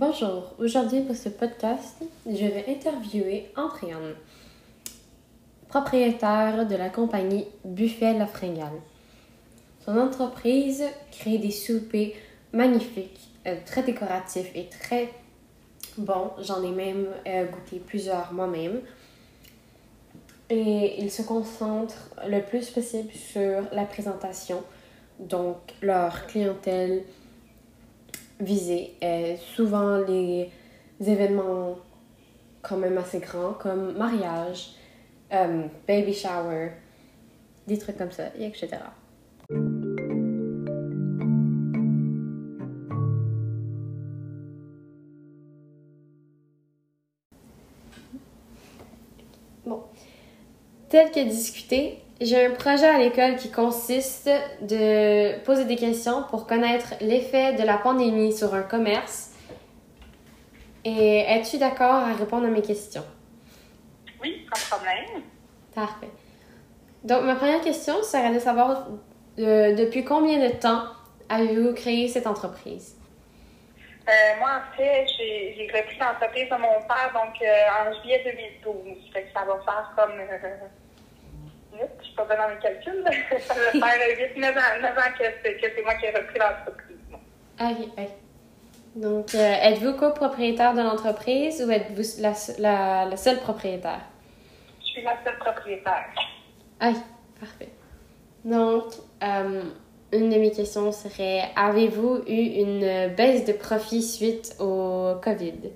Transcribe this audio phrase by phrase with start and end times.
[0.00, 4.14] Bonjour, aujourd'hui pour ce podcast, je vais interviewer Andréane,
[5.66, 8.80] propriétaire de la compagnie Buffet La Fringale.
[9.84, 12.12] Son entreprise crée des soupers
[12.52, 15.12] magnifiques, euh, très décoratifs et très
[15.96, 16.30] bons.
[16.42, 18.80] J'en ai même euh, goûté plusieurs moi-même.
[20.48, 24.62] Et ils se concentrent le plus possible sur la présentation,
[25.18, 27.02] donc leur clientèle
[28.40, 30.50] visée est souvent les
[31.00, 31.78] événements
[32.62, 34.74] quand même assez grands comme mariage,
[35.32, 36.72] euh, baby shower,
[37.66, 38.68] des trucs comme ça, etc.
[49.66, 49.82] Bon.
[50.88, 54.28] Tel que discuté, j'ai un projet à l'école qui consiste
[54.60, 59.32] de poser des questions pour connaître l'effet de la pandémie sur un commerce.
[60.84, 63.04] Et es-tu d'accord à répondre à mes questions?
[64.22, 65.22] Oui, sans problème.
[65.74, 66.10] Parfait.
[67.04, 68.88] Donc, ma première question serait de savoir
[69.38, 70.84] euh, depuis combien de temps
[71.28, 72.96] avez-vous créé cette entreprise?
[74.08, 78.22] Euh, moi, en fait, j'ai repris l'entreprise de mon père donc euh, en juillet
[78.64, 79.12] 2012.
[79.12, 80.18] Fait que ça va faire comme.
[82.00, 83.04] Je suis pas bonne dans mes calculs.
[83.40, 86.96] ça va faire 8, 9 ans, 9 ans que c'est moi qui ai repris l'entreprise.
[87.60, 88.08] Ok, ok.
[88.96, 94.00] Donc, euh, êtes-vous copropriétaire de l'entreprise ou êtes-vous la, la, la seule propriétaire?
[94.80, 96.06] Je suis la seule propriétaire.
[96.80, 96.92] Ah,
[97.38, 97.68] parfait.
[98.44, 98.84] Donc,
[99.22, 99.62] euh,
[100.12, 105.70] une de mes questions serait avez-vous eu une baisse de profit suite au COVID?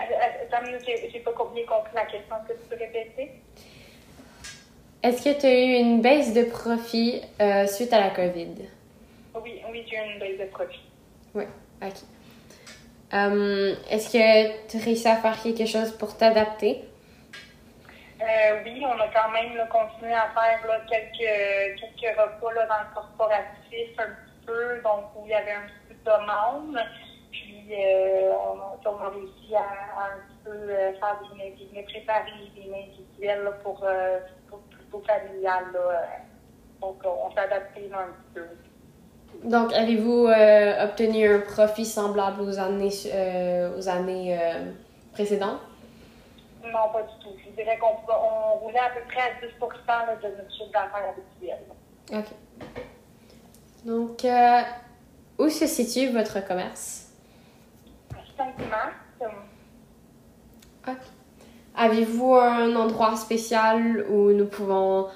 [0.00, 0.04] Euh,
[0.52, 2.36] Attends, j'ai j'ai pas bien compris la question.
[2.36, 3.32] Est-ce que tu peux répéter?
[5.06, 8.54] Est-ce que tu as eu une baisse de profit euh, suite à la COVID?
[9.36, 10.80] Oui, oui, j'ai eu une baisse de profit.
[11.32, 11.44] Oui,
[11.80, 11.92] ok.
[13.14, 16.82] Euh, Est-ce que tu réussis à faire quelque chose pour t'adapter?
[18.20, 22.66] Euh, oui, on a quand même là, continué à faire là, quelques, quelques repas là,
[22.66, 26.00] dans le corporatif un petit peu, donc où il y avait un petit peu de
[26.04, 26.78] demande.
[27.30, 29.60] Puis euh, on, a, on a réussi à,
[30.00, 30.66] à un petit peu
[30.98, 33.86] faire des mets, des mets préparés, des mets individuels pour,
[34.48, 34.58] pour
[34.90, 35.64] plutôt familial.
[35.72, 35.78] Là.
[35.80, 35.96] euh.
[36.80, 38.46] Donc on s'est adapté là, un petit peu.
[39.44, 44.72] Donc, avez-vous euh, obtenu un profit semblable aux années, euh, aux années euh,
[45.12, 45.60] précédentes?
[46.64, 47.34] Non, pas du tout.
[47.44, 49.52] Je dirais qu'on on roulait à peu près à 10
[49.88, 51.58] là, de notre chiffre d'affaires habituel.
[52.12, 52.26] Ok.
[53.84, 54.26] Donc,
[55.38, 57.10] où se situe votre commerce?
[58.12, 59.30] À Saint-Dimanche,
[60.88, 60.96] Ok.
[61.86, 65.06] Avez-vous un endroit spécial où nous pouvons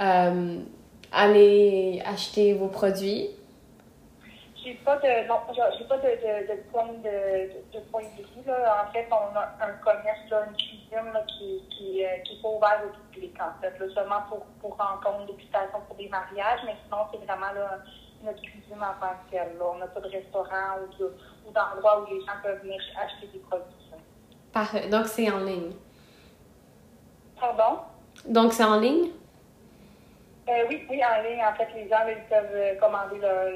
[0.00, 0.58] euh,
[1.12, 3.30] aller acheter vos produits?
[4.62, 6.10] J'ai pas de non, j'ai pas de,
[6.48, 8.46] de, point de, de, point de vue.
[8.46, 8.86] Là.
[8.88, 12.42] En fait, on a un commerce, là, une cuisine là, qui, qui, euh, qui est
[12.42, 13.76] pas ouverte au public, en fait.
[13.78, 15.34] Là, seulement pour, pour rencontres,
[15.86, 17.78] pour des mariages, mais sinon, c'est vraiment là,
[18.22, 19.36] notre cuisine en tant que.
[19.62, 21.14] On n'a pas de restaurant ou de-
[21.46, 23.83] ou d'endroit où les gens peuvent venir acheter des produits.
[24.90, 25.72] Donc, c'est en ligne.
[27.40, 27.80] Pardon?
[28.26, 29.10] Donc, c'est en ligne?
[30.48, 33.46] Euh, oui, oui, en ligne, en fait, les gens ils peuvent euh, commander là,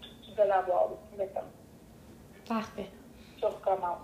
[0.00, 0.88] tout ce qu'ils veulent avoir.
[0.88, 1.50] là, exactement.
[2.48, 2.88] Parfait.
[3.38, 3.98] Sur commande.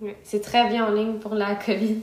[0.00, 0.14] Oui.
[0.22, 2.02] C'est très bien en ligne pour la COVID.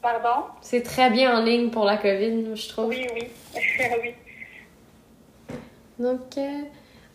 [0.00, 0.46] Pardon?
[0.60, 2.88] C'est très bien en ligne pour la COVID, je trouve.
[2.88, 3.28] Oui, oui.
[4.02, 4.14] oui.
[5.98, 6.62] Donc, euh,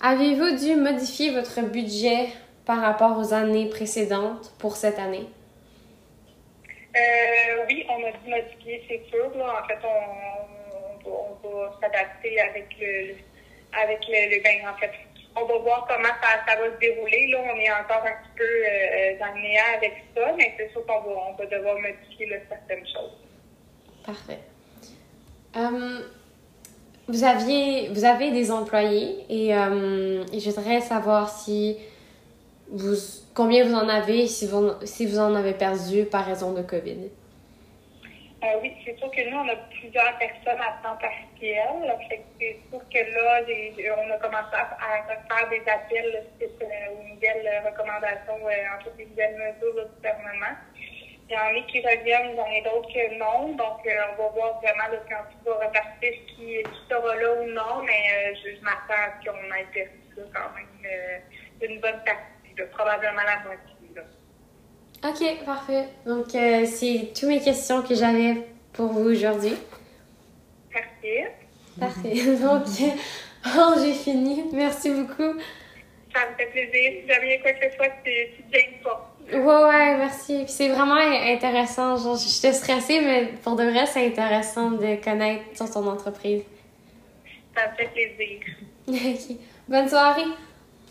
[0.01, 2.27] avez-vous dû modifier votre budget?
[2.65, 5.27] Par rapport aux années précédentes pour cette année?
[6.95, 9.35] Euh, oui, on a dû modifier, c'est sûr.
[9.35, 9.61] Là.
[9.63, 13.15] En fait, on, on va, on va s'adapter avec le,
[13.81, 14.91] avec le, le ben, en fait,
[15.35, 17.27] on va voir comment ça, ça va se dérouler.
[17.31, 20.71] Là, on est encore un petit peu euh, dans le néant avec ça, mais c'est
[20.71, 23.17] sûr qu'on va, on va devoir modifier là, certaines choses.
[24.05, 24.39] Parfait.
[25.55, 26.01] Euh,
[27.07, 31.79] vous, aviez, vous avez des employés et, euh, et je voudrais savoir si
[32.73, 32.95] vous,
[33.35, 37.09] combien vous en avez, si vous, si vous en avez perdu par raison de COVID?
[38.43, 41.95] Euh, oui, c'est sûr que nous, on a plusieurs personnes à temps partiel.
[42.09, 43.41] Fait c'est sûr que là,
[43.95, 48.89] on a commencé à, faire des appels suite euh, aux nouvelles euh, recommandations, euh, entre
[48.97, 50.57] les nouvelles mesures du gouvernement.
[51.29, 53.53] Il y en a qui reviennent, il y en a d'autres que non.
[53.53, 57.83] Donc, on va voir vraiment là, quand tout va repartir qui, sera là ou non.
[57.85, 61.21] Mais je, m'attends à ce qu'on ait perdu là, quand même
[61.61, 62.32] une bonne partie,
[62.71, 63.73] probablement la moitié.
[63.95, 65.09] Là.
[65.09, 65.87] Ok, parfait.
[66.05, 69.55] Donc, euh, c'est toutes mes questions que j'avais pour vous aujourd'hui.
[70.71, 71.33] Parfait.
[71.79, 72.35] Parfait.
[72.41, 72.63] Donc,
[73.57, 74.45] oh, j'ai fini.
[74.53, 75.39] Merci beaucoup.
[76.13, 77.01] Ça me fait plaisir.
[77.01, 78.11] Si jamais quoi que ce soit, tu
[78.51, 79.09] gênes pas.
[79.31, 80.43] Ouais, ouais, merci.
[80.43, 81.97] Puis c'est vraiment intéressant.
[81.97, 86.43] Genre, j'étais stressée, mais pour de vrai, c'est intéressant de connaître sur ton entreprise.
[87.55, 88.39] Ça me fait plaisir.
[88.87, 89.37] ok.
[89.67, 90.23] Bonne soirée.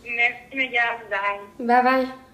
[0.05, 0.99] Merci, mes gars.
[1.11, 1.67] Bye.
[1.67, 2.32] Bye bye.